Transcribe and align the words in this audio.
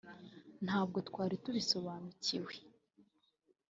ntabwo 0.65 0.97
twari 1.09 1.35
tubisobanukiwe 1.43 2.53